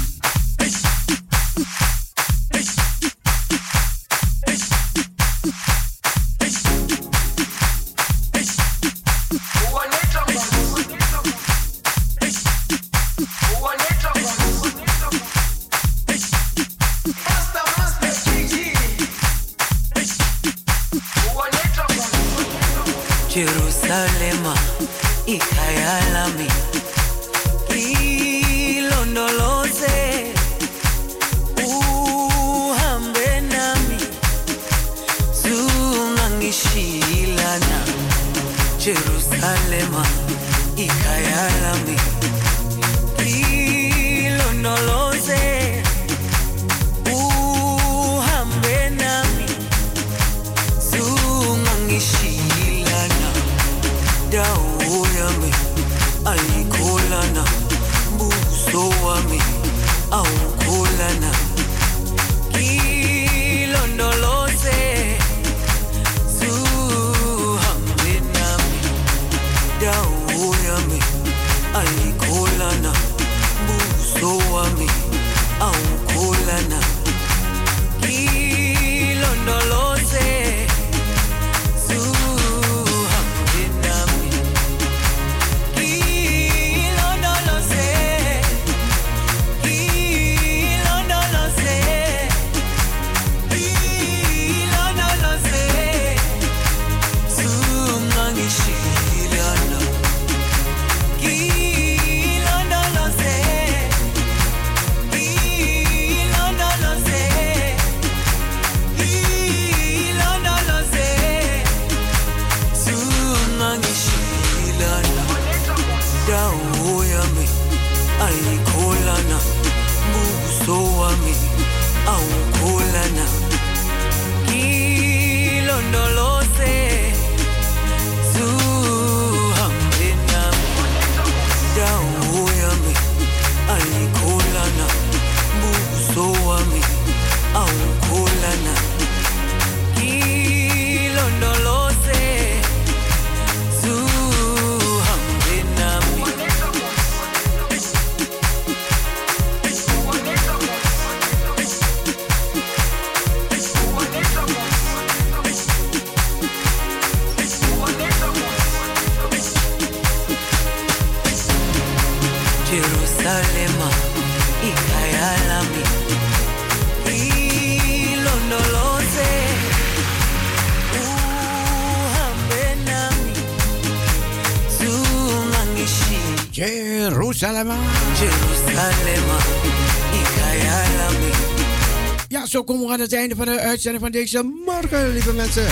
[182.92, 185.66] aan het einde van de uitzending van deze morgen, lieve mensen.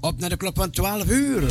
[0.00, 1.42] Op naar de klok van 12 uur.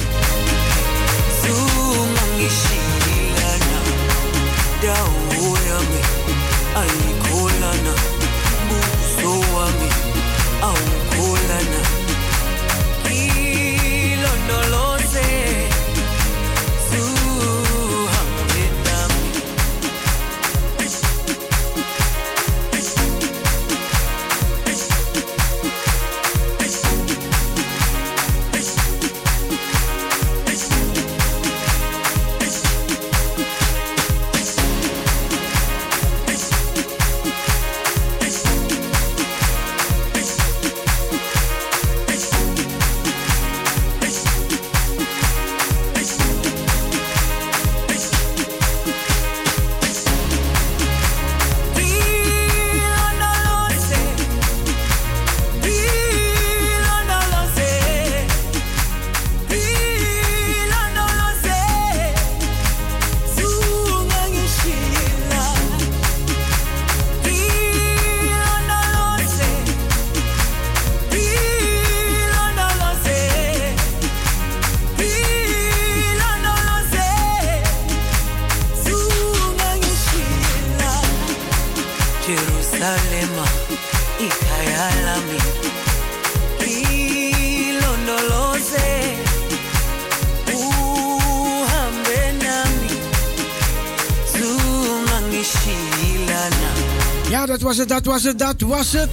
[97.78, 99.10] was het, dat was het, dat was het.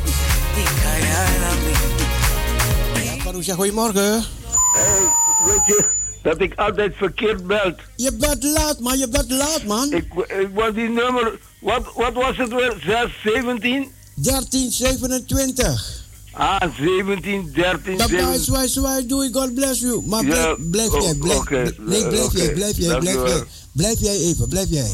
[3.41, 4.03] Ja, goedemorgen.
[4.03, 5.09] Hey,
[5.47, 5.87] weet je
[6.23, 7.75] dat ik altijd verkeerd belt?
[7.97, 8.99] Je bent laat, man.
[8.99, 9.93] Je bent laat, man.
[9.93, 11.39] Ik, ik was die nummer...
[11.59, 12.77] Wat, wat was het weer?
[13.23, 13.91] 6, 17?
[14.15, 16.03] 13, 27.
[16.33, 18.63] Ah, 17, 13, Dat 17.
[18.63, 19.35] is waar, doe ik.
[19.35, 20.03] God bless you.
[20.07, 23.45] Maar blijf, blijf, jij, oh, blijf, blijf, eh, blijf jij, blijf jij, blijf jij.
[23.73, 24.91] Blijf jij even, blijf jij.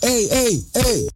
[0.00, 1.06] Hé, hé, hé.